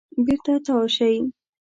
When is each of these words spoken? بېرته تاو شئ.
بېرته 0.25 0.53
تاو 0.65 0.83
شئ. 0.95 1.15